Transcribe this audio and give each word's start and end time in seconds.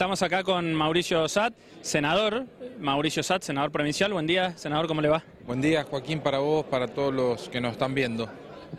Estamos 0.00 0.22
acá 0.22 0.42
con 0.42 0.72
Mauricio 0.72 1.28
Sat, 1.28 1.52
senador. 1.82 2.46
Mauricio 2.78 3.22
Sat, 3.22 3.42
senador 3.42 3.70
provincial. 3.70 4.10
Buen 4.14 4.26
día, 4.26 4.56
senador, 4.56 4.86
¿cómo 4.86 5.02
le 5.02 5.10
va? 5.10 5.22
Buen 5.46 5.60
día, 5.60 5.84
Joaquín, 5.84 6.20
para 6.20 6.38
vos, 6.38 6.64
para 6.64 6.88
todos 6.88 7.12
los 7.12 7.50
que 7.50 7.60
nos 7.60 7.72
están 7.72 7.94
viendo. 7.94 8.26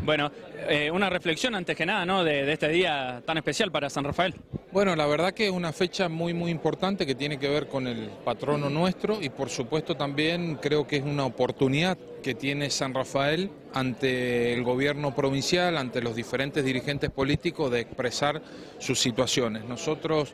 Bueno, 0.04 0.32
eh, 0.68 0.90
una 0.90 1.12
reflexión 1.12 1.54
antes 1.54 1.78
que 1.78 1.86
nada, 1.86 2.08
¿no? 2.08 2.24
De, 2.24 2.44
de 2.44 2.54
este 2.54 2.70
día 2.70 3.22
tan 3.24 3.38
especial 3.38 3.72
para 3.72 3.88
San 3.92 4.04
Rafael. 4.04 4.34
Bueno, 4.72 4.96
la 4.96 5.06
verdad 5.06 5.32
que 5.32 5.46
es 5.46 5.52
una 5.52 5.72
fecha 5.72 6.10
muy, 6.10 6.34
muy 6.34 6.50
importante 6.50 7.06
que 7.06 7.14
tiene 7.14 7.38
que 7.38 7.50
ver 7.50 7.68
con 7.68 7.86
el 7.86 8.10
patrono 8.26 8.72
nuestro 8.72 9.22
y 9.22 9.30
por 9.30 9.52
supuesto 9.52 9.96
también 9.96 10.56
creo 10.56 10.88
que 10.88 10.96
es 10.96 11.04
una 11.04 11.26
oportunidad 11.26 12.00
que 12.24 12.34
tiene 12.34 12.72
San 12.72 12.96
Rafael 12.96 13.52
ante 13.76 14.54
el 14.54 14.64
gobierno 14.64 15.14
provincial, 15.14 15.78
ante 15.78 16.02
los 16.02 16.16
diferentes 16.16 16.66
dirigentes 16.66 17.12
políticos 17.12 17.70
de 17.70 17.82
expresar 17.82 18.42
sus 18.80 19.00
situaciones. 19.00 19.66
Nosotros 19.66 20.34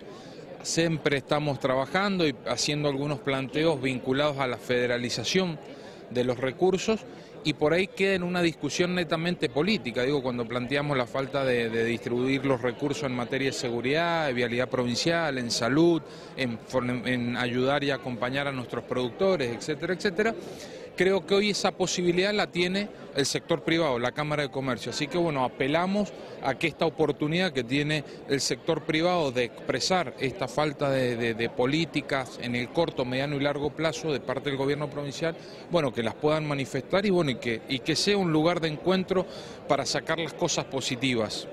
siempre 0.67 1.17
estamos 1.17 1.59
trabajando 1.59 2.27
y 2.27 2.35
haciendo 2.45 2.89
algunos 2.89 3.19
planteos 3.19 3.81
vinculados 3.81 4.37
a 4.37 4.47
la 4.47 4.57
federalización 4.57 5.57
de 6.09 6.23
los 6.25 6.37
recursos 6.37 7.05
y 7.45 7.53
por 7.53 7.71
ahí 7.71 7.87
queda 7.87 8.15
en 8.15 8.23
una 8.23 8.41
discusión 8.41 8.93
netamente 8.93 9.47
política, 9.47 10.03
digo, 10.03 10.21
cuando 10.21 10.45
planteamos 10.45 10.97
la 10.97 11.05
falta 11.05 11.45
de, 11.45 11.85
distribuir 11.85 12.45
los 12.45 12.61
recursos 12.61 13.03
en 13.03 13.15
materia 13.15 13.47
de 13.47 13.53
seguridad, 13.53 14.27
de 14.27 14.33
vialidad 14.33 14.67
provincial, 14.67 15.37
en 15.37 15.49
salud, 15.51 16.01
en, 16.35 16.59
en 17.05 17.37
ayudar 17.37 17.85
y 17.85 17.91
acompañar 17.91 18.47
a 18.47 18.51
nuestros 18.51 18.83
productores, 18.83 19.55
etcétera, 19.55 19.93
etcétera. 19.93 20.35
Creo 20.97 21.27
que 21.27 21.35
hoy 21.35 21.51
esa 21.51 21.71
posibilidad 21.73 22.33
la 22.33 22.47
tiene 22.47 22.89
el 23.15 23.27
sector 23.27 23.61
privado, 23.61 23.99
la 23.99 24.13
Cámara 24.13 24.41
de 24.41 24.49
Comercio. 24.49 24.89
Así 24.89 25.05
que 25.05 25.19
bueno, 25.19 25.45
apelamos 25.45 26.11
a 26.41 26.55
que 26.55 26.65
esta 26.65 26.87
oportunidad 26.87 27.53
que 27.53 27.63
tiene 27.63 28.03
el 28.27 28.41
sector 28.41 28.81
privado 28.81 29.31
de 29.31 29.43
expresar 29.43 30.15
esta 30.19 30.47
falta 30.47 30.89
de, 30.89 31.51
políticas 31.55 32.39
en 32.41 32.55
el 32.55 32.69
corto, 32.69 33.05
mediano 33.05 33.35
y 33.35 33.41
largo 33.41 33.69
plazo 33.69 34.11
de 34.11 34.21
parte 34.21 34.49
del 34.49 34.57
gobierno 34.57 34.89
provincial, 34.89 35.35
bueno, 35.69 35.93
que 35.93 36.01
las 36.01 36.15
puedan 36.15 36.47
manifestar 36.47 37.05
y 37.05 37.11
bueno, 37.11 37.29
y 37.29 37.35
que, 37.35 37.61
y 37.69 37.77
que 37.79 37.95
sea 37.95 38.17
un 38.17 38.31
lugar 38.31 38.59
de 38.59 38.69
encuentro 38.69 39.27
para 39.67 39.85
sacar 39.85 40.17
las 40.17 40.33
cosas 40.33 40.65
positivas. 40.65 41.47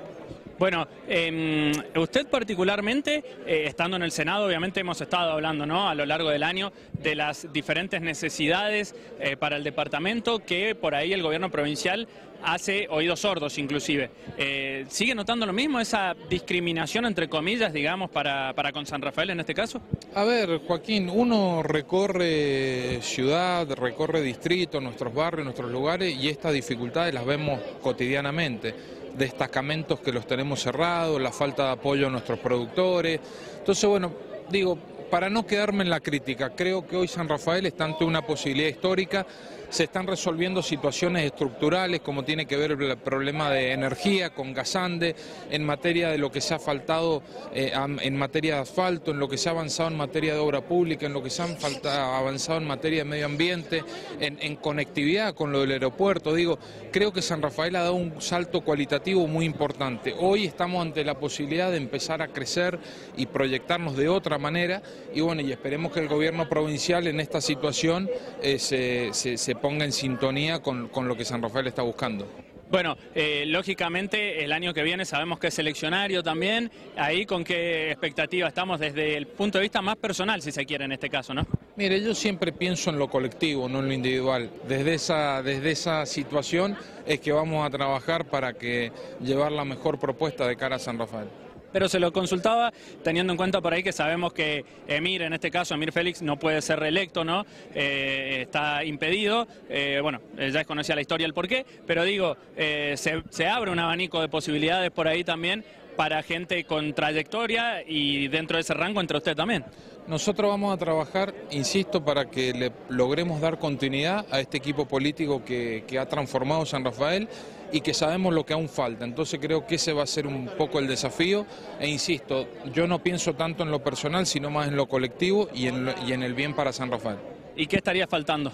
Bueno, 0.58 0.86
eh, 1.08 1.72
usted 1.96 2.26
particularmente, 2.28 3.24
eh, 3.46 3.64
estando 3.66 3.96
en 3.96 4.02
el 4.02 4.12
Senado, 4.12 4.46
obviamente 4.46 4.80
hemos 4.80 5.00
estado 5.00 5.32
hablando 5.32 5.66
¿no? 5.66 5.88
a 5.88 5.94
lo 5.94 6.06
largo 6.06 6.30
del 6.30 6.44
año 6.44 6.72
de 6.92 7.14
las 7.16 7.52
diferentes 7.52 8.00
necesidades 8.00 8.94
eh, 9.18 9.36
para 9.36 9.56
el 9.56 9.64
departamento 9.64 10.38
que 10.38 10.74
por 10.74 10.94
ahí 10.94 11.12
el 11.12 11.22
gobierno 11.22 11.50
provincial 11.50 12.06
hace 12.44 12.86
oídos 12.90 13.20
sordos 13.20 13.58
inclusive. 13.58 14.10
Eh, 14.36 14.84
¿Sigue 14.88 15.14
notando 15.14 15.46
lo 15.46 15.52
mismo, 15.52 15.80
esa 15.80 16.14
discriminación 16.28 17.06
entre 17.06 17.28
comillas, 17.28 17.72
digamos, 17.72 18.10
para, 18.10 18.52
para 18.54 18.70
con 18.70 18.86
San 18.86 19.02
Rafael 19.02 19.30
en 19.30 19.40
este 19.40 19.54
caso? 19.54 19.80
A 20.14 20.24
ver, 20.24 20.60
Joaquín, 20.66 21.10
uno 21.12 21.62
recorre 21.62 23.00
ciudad, 23.02 23.68
recorre 23.72 24.20
distrito, 24.20 24.80
nuestros 24.80 25.12
barrios, 25.12 25.44
nuestros 25.44 25.70
lugares 25.70 26.14
y 26.14 26.28
estas 26.28 26.52
dificultades 26.52 27.12
las 27.12 27.24
vemos 27.24 27.60
cotidianamente 27.82 28.74
destacamentos 29.16 30.00
que 30.00 30.12
los 30.12 30.26
tenemos 30.26 30.60
cerrados, 30.62 31.20
la 31.20 31.32
falta 31.32 31.66
de 31.66 31.72
apoyo 31.72 32.06
a 32.06 32.10
nuestros 32.10 32.38
productores. 32.38 33.20
Entonces, 33.58 33.88
bueno, 33.88 34.12
digo, 34.50 34.78
para 35.14 35.30
no 35.30 35.46
quedarme 35.46 35.84
en 35.84 35.90
la 35.90 36.00
crítica, 36.00 36.56
creo 36.56 36.88
que 36.88 36.96
hoy 36.96 37.06
San 37.06 37.28
Rafael 37.28 37.64
está 37.66 37.84
ante 37.84 38.04
una 38.04 38.26
posibilidad 38.26 38.68
histórica, 38.68 39.24
se 39.70 39.84
están 39.84 40.08
resolviendo 40.08 40.60
situaciones 40.60 41.24
estructurales 41.24 42.00
como 42.00 42.24
tiene 42.24 42.46
que 42.46 42.56
ver 42.56 42.72
el 42.72 42.96
problema 42.98 43.48
de 43.50 43.70
energía 43.70 44.30
con 44.30 44.52
Gasande, 44.52 45.14
en 45.50 45.64
materia 45.64 46.10
de 46.10 46.18
lo 46.18 46.32
que 46.32 46.40
se 46.40 46.54
ha 46.54 46.58
faltado 46.58 47.22
eh, 47.52 47.72
en 47.74 48.16
materia 48.16 48.56
de 48.56 48.62
asfalto, 48.62 49.12
en 49.12 49.20
lo 49.20 49.28
que 49.28 49.38
se 49.38 49.48
ha 49.48 49.52
avanzado 49.52 49.88
en 49.88 49.96
materia 49.96 50.34
de 50.34 50.40
obra 50.40 50.62
pública, 50.62 51.06
en 51.06 51.12
lo 51.12 51.22
que 51.22 51.30
se 51.30 51.42
ha 51.42 52.18
avanzado 52.18 52.58
en 52.58 52.66
materia 52.66 53.04
de 53.04 53.10
medio 53.10 53.26
ambiente, 53.26 53.84
en, 54.18 54.38
en 54.40 54.56
conectividad 54.56 55.34
con 55.34 55.52
lo 55.52 55.60
del 55.60 55.72
aeropuerto. 55.72 56.34
Digo, 56.34 56.58
creo 56.92 57.12
que 57.12 57.22
San 57.22 57.40
Rafael 57.40 57.76
ha 57.76 57.82
dado 57.82 57.94
un 57.94 58.20
salto 58.20 58.62
cualitativo 58.62 59.28
muy 59.28 59.44
importante. 59.44 60.14
Hoy 60.18 60.44
estamos 60.44 60.82
ante 60.82 61.04
la 61.04 61.18
posibilidad 61.18 61.70
de 61.70 61.78
empezar 61.78 62.20
a 62.20 62.28
crecer 62.28 62.78
y 63.16 63.26
proyectarnos 63.26 63.96
de 63.96 64.08
otra 64.08 64.38
manera 64.38 64.82
y 65.12 65.20
bueno, 65.20 65.42
y 65.42 65.52
esperemos 65.52 65.92
que 65.92 66.00
el 66.00 66.08
gobierno 66.08 66.48
provincial 66.48 67.06
en 67.06 67.20
esta 67.20 67.40
situación 67.40 68.08
eh, 68.42 68.58
se, 68.58 69.10
se, 69.12 69.36
se, 69.36 69.54
ponga 69.54 69.84
en 69.84 69.92
sintonía 69.92 70.60
con, 70.60 70.88
con, 70.88 71.08
lo 71.08 71.16
que 71.16 71.24
San 71.24 71.42
Rafael 71.42 71.66
está 71.66 71.82
buscando. 71.82 72.26
Bueno, 72.70 72.96
eh, 73.14 73.44
lógicamente 73.46 74.42
el 74.42 74.52
año 74.52 74.74
que 74.74 74.82
viene 74.82 75.04
sabemos 75.04 75.38
que 75.38 75.48
es 75.48 75.54
seleccionario 75.54 76.22
también, 76.22 76.72
ahí 76.96 77.24
con 77.26 77.44
qué 77.44 77.92
expectativa 77.92 78.48
estamos 78.48 78.80
desde 78.80 79.16
el 79.16 79.26
punto 79.26 79.58
de 79.58 79.62
vista 79.62 79.80
más 79.82 79.96
personal, 79.96 80.42
si 80.42 80.50
se 80.50 80.64
quiere 80.64 80.84
en 80.84 80.92
este 80.92 81.08
caso, 81.08 81.34
¿no? 81.34 81.46
Mire, 81.76 82.00
yo 82.02 82.14
siempre 82.14 82.52
pienso 82.52 82.90
en 82.90 82.98
lo 82.98 83.08
colectivo, 83.08 83.68
no 83.68 83.80
en 83.80 83.86
lo 83.86 83.92
individual. 83.92 84.50
Desde 84.66 84.94
esa, 84.94 85.42
desde 85.42 85.70
esa 85.70 86.06
situación 86.06 86.76
es 87.06 87.20
que 87.20 87.32
vamos 87.32 87.64
a 87.66 87.70
trabajar 87.70 88.24
para 88.24 88.54
que 88.54 88.90
llevar 89.20 89.52
la 89.52 89.64
mejor 89.64 89.98
propuesta 89.98 90.48
de 90.48 90.56
cara 90.56 90.76
a 90.76 90.78
San 90.80 90.98
Rafael 90.98 91.28
pero 91.74 91.88
se 91.88 91.98
lo 91.98 92.12
consultaba 92.12 92.72
teniendo 93.02 93.32
en 93.32 93.36
cuenta 93.36 93.60
por 93.60 93.74
ahí 93.74 93.82
que 93.82 93.90
sabemos 93.90 94.32
que 94.32 94.64
Emir, 94.86 95.22
en 95.22 95.32
este 95.32 95.50
caso 95.50 95.74
Emir 95.74 95.90
Félix, 95.90 96.22
no 96.22 96.38
puede 96.38 96.62
ser 96.62 96.78
reelecto, 96.78 97.24
¿no? 97.24 97.44
Eh, 97.74 98.42
está 98.42 98.84
impedido, 98.84 99.48
eh, 99.68 99.98
bueno, 100.00 100.20
ya 100.36 100.60
es 100.60 100.66
conocida 100.68 100.94
la 100.94 101.00
historia 101.00 101.26
el 101.26 101.34
porqué, 101.34 101.66
pero 101.84 102.04
digo, 102.04 102.36
eh, 102.56 102.94
se, 102.96 103.24
se 103.28 103.48
abre 103.48 103.72
un 103.72 103.80
abanico 103.80 104.20
de 104.20 104.28
posibilidades 104.28 104.92
por 104.92 105.08
ahí 105.08 105.24
también 105.24 105.64
para 105.96 106.22
gente 106.22 106.62
con 106.62 106.92
trayectoria 106.94 107.82
y 107.84 108.28
dentro 108.28 108.56
de 108.56 108.60
ese 108.60 108.74
rango 108.74 109.00
entre 109.00 109.16
usted 109.16 109.34
también. 109.34 109.64
Nosotros 110.06 110.50
vamos 110.50 110.74
a 110.74 110.76
trabajar, 110.76 111.34
insisto, 111.50 112.04
para 112.04 112.26
que 112.26 112.52
le 112.52 112.72
logremos 112.90 113.40
dar 113.40 113.58
continuidad 113.58 114.26
a 114.30 114.38
este 114.38 114.58
equipo 114.58 114.86
político 114.86 115.42
que, 115.42 115.84
que, 115.86 115.98
ha 115.98 116.06
transformado 116.06 116.66
San 116.66 116.84
Rafael 116.84 117.26
y 117.72 117.80
que 117.80 117.94
sabemos 117.94 118.34
lo 118.34 118.44
que 118.44 118.52
aún 118.52 118.68
falta. 118.68 119.06
Entonces 119.06 119.40
creo 119.40 119.66
que 119.66 119.76
ese 119.76 119.94
va 119.94 120.02
a 120.02 120.06
ser 120.06 120.26
un 120.26 120.46
poco 120.58 120.78
el 120.78 120.86
desafío. 120.86 121.46
E 121.80 121.88
insisto, 121.88 122.46
yo 122.70 122.86
no 122.86 123.02
pienso 123.02 123.32
tanto 123.34 123.62
en 123.62 123.70
lo 123.70 123.82
personal, 123.82 124.26
sino 124.26 124.50
más 124.50 124.68
en 124.68 124.76
lo 124.76 124.86
colectivo 124.86 125.48
y 125.54 125.68
en, 125.68 125.86
lo, 125.86 125.94
y 126.06 126.12
en 126.12 126.22
el 126.22 126.34
bien 126.34 126.54
para 126.54 126.74
San 126.74 126.90
Rafael. 126.90 127.16
¿Y 127.56 127.66
qué 127.66 127.76
estaría 127.76 128.06
faltando? 128.06 128.52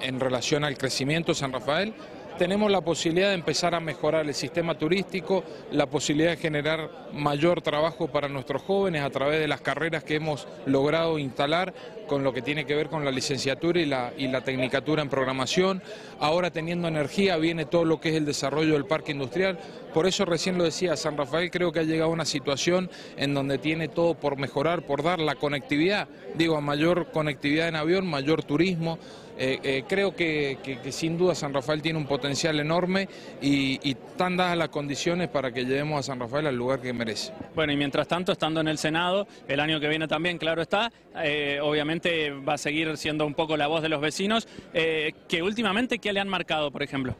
En 0.00 0.18
relación 0.18 0.64
al 0.64 0.78
crecimiento 0.78 1.32
de 1.32 1.34
San 1.34 1.52
Rafael, 1.52 1.92
tenemos 2.38 2.70
la 2.70 2.80
posibilidad 2.80 3.28
de 3.28 3.34
empezar 3.34 3.74
a 3.74 3.80
mejorar 3.80 4.24
el 4.24 4.32
sistema 4.32 4.78
turístico, 4.78 5.42
la 5.72 5.86
posibilidad 5.86 6.30
de 6.30 6.36
generar 6.36 6.88
mayor 7.12 7.60
trabajo 7.60 8.06
para 8.08 8.28
nuestros 8.28 8.62
jóvenes 8.62 9.02
a 9.02 9.10
través 9.10 9.40
de 9.40 9.48
las 9.48 9.60
carreras 9.60 10.04
que 10.04 10.14
hemos 10.14 10.46
logrado 10.64 11.18
instalar 11.18 11.74
con 12.06 12.22
lo 12.22 12.32
que 12.32 12.40
tiene 12.40 12.64
que 12.64 12.74
ver 12.74 12.88
con 12.88 13.04
la 13.04 13.10
licenciatura 13.10 13.80
y 13.80 13.86
la, 13.86 14.12
y 14.16 14.28
la 14.28 14.42
tecnicatura 14.42 15.02
en 15.02 15.08
programación. 15.08 15.82
Ahora 16.20 16.50
teniendo 16.50 16.88
energía 16.88 17.36
viene 17.36 17.66
todo 17.66 17.84
lo 17.84 18.00
que 18.00 18.10
es 18.10 18.14
el 18.14 18.24
desarrollo 18.24 18.74
del 18.74 18.86
parque 18.86 19.12
industrial. 19.12 19.58
Por 19.92 20.06
eso 20.06 20.24
recién 20.24 20.56
lo 20.56 20.64
decía, 20.64 20.96
San 20.96 21.16
Rafael 21.16 21.50
creo 21.50 21.72
que 21.72 21.80
ha 21.80 21.84
llegado 21.84 22.10
a 22.10 22.14
una 22.14 22.24
situación 22.24 22.88
en 23.16 23.34
donde 23.34 23.58
tiene 23.58 23.88
todo 23.88 24.14
por 24.14 24.38
mejorar, 24.38 24.82
por 24.82 25.02
dar 25.02 25.18
la 25.18 25.34
conectividad, 25.34 26.08
digo, 26.34 26.56
a 26.56 26.60
mayor 26.60 27.10
conectividad 27.10 27.68
en 27.68 27.76
avión, 27.76 28.06
mayor 28.06 28.44
turismo. 28.44 28.98
Eh, 29.38 29.60
eh, 29.62 29.84
creo 29.88 30.16
que, 30.16 30.58
sin 30.90 31.16
duda 31.16 31.34
San 31.34 31.54
Rafael 31.54 31.80
tiene 31.80 31.98
un 31.98 32.06
potencial 32.06 32.58
enorme 32.58 33.08
y, 33.40 33.78
y 33.88 33.92
están 33.92 34.36
dadas 34.36 34.58
las 34.58 34.68
condiciones 34.68 35.28
para 35.28 35.52
que 35.52 35.64
llevemos 35.64 36.00
a 36.00 36.02
San 36.02 36.18
Rafael 36.18 36.48
al 36.48 36.56
lugar 36.56 36.80
que 36.80 36.92
merece. 36.92 37.32
Bueno, 37.54 37.72
y 37.72 37.76
mientras 37.76 38.08
tanto, 38.08 38.32
estando 38.32 38.60
en 38.60 38.68
el 38.68 38.78
Senado, 38.78 39.28
el 39.46 39.60
año 39.60 39.78
que 39.78 39.88
viene 39.88 40.08
también, 40.08 40.38
claro 40.38 40.62
está, 40.62 40.90
eh, 41.22 41.60
obviamente 41.62 42.30
va 42.30 42.54
a 42.54 42.58
seguir 42.58 42.96
siendo 42.96 43.24
un 43.26 43.34
poco 43.34 43.56
la 43.56 43.68
voz 43.68 43.82
de 43.82 43.88
los 43.88 44.00
vecinos, 44.00 44.48
que 44.72 45.42
últimamente, 45.42 45.98
¿qué 45.98 46.12
le 46.12 46.20
han 46.20 46.28
marcado, 46.28 46.70
por 46.70 46.82
ejemplo? 46.82 47.14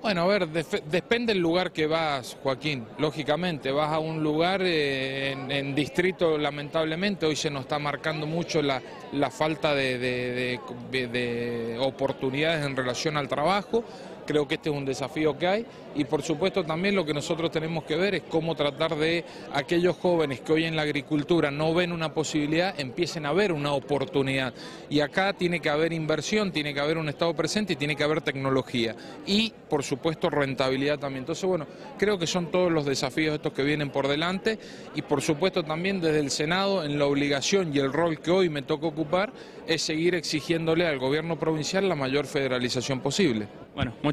Bueno, 0.00 0.22
a 0.22 0.26
ver, 0.26 0.48
depende 0.48 1.32
del 1.32 1.42
lugar 1.42 1.72
que 1.72 1.88
vas, 1.88 2.36
Joaquín. 2.42 2.86
Lógicamente, 2.98 3.72
vas 3.72 3.92
a 3.92 3.98
un 3.98 4.22
lugar 4.22 4.62
eh, 4.62 5.32
en, 5.32 5.50
en, 5.50 5.74
distrito, 5.74 6.38
lamentablemente, 6.38 7.26
hoy 7.26 7.34
se 7.34 7.50
nos 7.50 7.62
está 7.62 7.80
marcando 7.80 8.24
mucho 8.24 8.62
la, 8.62 8.80
la 9.12 9.28
falta 9.30 9.74
de, 9.74 9.98
de, 9.98 10.60
de, 11.08 11.78
oportunidades 11.80 12.64
en 12.64 12.76
relación 12.76 13.16
al 13.16 13.26
trabajo. 13.26 13.82
Creo 14.28 14.46
que 14.46 14.56
este 14.56 14.68
es 14.68 14.76
un 14.76 14.84
desafío 14.84 15.38
que 15.38 15.46
hay 15.46 15.66
y 15.94 16.04
por 16.04 16.22
supuesto 16.22 16.62
también 16.62 16.94
lo 16.94 17.06
que 17.06 17.14
nosotros 17.14 17.50
tenemos 17.50 17.84
que 17.84 17.96
ver 17.96 18.14
es 18.14 18.22
cómo 18.28 18.54
tratar 18.54 18.94
de 18.94 19.24
aquellos 19.54 19.96
jóvenes 19.96 20.42
que 20.42 20.52
hoy 20.52 20.64
en 20.66 20.76
la 20.76 20.82
agricultura 20.82 21.50
no 21.50 21.72
ven 21.72 21.92
una 21.92 22.12
posibilidad, 22.12 22.78
empiecen 22.78 23.24
a 23.24 23.32
ver 23.32 23.52
una 23.52 23.72
oportunidad. 23.72 24.52
Y 24.90 25.00
acá 25.00 25.32
tiene 25.32 25.60
que 25.60 25.70
haber 25.70 25.94
inversión, 25.94 26.52
tiene 26.52 26.74
que 26.74 26.80
haber 26.80 26.98
un 26.98 27.08
Estado 27.08 27.32
presente 27.34 27.72
y 27.72 27.76
tiene 27.76 27.96
que 27.96 28.04
haber 28.04 28.20
tecnología. 28.20 28.94
Y 29.24 29.54
por 29.70 29.82
supuesto 29.82 30.28
rentabilidad 30.28 30.98
también. 30.98 31.22
Entonces, 31.22 31.46
bueno, 31.46 31.66
creo 31.96 32.18
que 32.18 32.26
son 32.26 32.50
todos 32.50 32.70
los 32.70 32.84
desafíos 32.84 33.34
estos 33.34 33.54
que 33.54 33.62
vienen 33.62 33.88
por 33.88 34.08
delante 34.08 34.58
y 34.94 35.00
por 35.00 35.22
supuesto 35.22 35.64
también 35.64 36.02
desde 36.02 36.20
el 36.20 36.30
Senado 36.30 36.84
en 36.84 36.98
la 36.98 37.06
obligación 37.06 37.74
y 37.74 37.78
el 37.78 37.94
rol 37.94 38.20
que 38.20 38.30
hoy 38.30 38.50
me 38.50 38.60
toca 38.60 38.86
ocupar 38.86 39.32
es 39.66 39.82
seguir 39.82 40.14
exigiéndole 40.14 40.86
al 40.86 40.98
gobierno 40.98 41.38
provincial 41.38 41.88
la 41.88 41.94
mayor 41.94 42.26
federalización 42.26 43.00
posible. 43.00 43.48
Bueno, 43.74 43.92